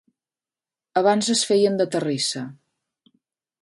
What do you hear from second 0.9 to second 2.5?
Abans es feien de terrissa.